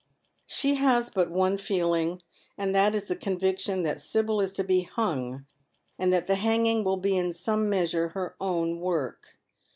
[0.47, 2.23] She has but one feeling,
[2.57, 5.45] and that is the conviction that Sibyl is to be hung,
[5.99, 9.37] and that the hanging will be in some measure her own work.